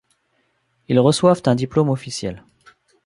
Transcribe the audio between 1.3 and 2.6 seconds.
un diplôme officiel.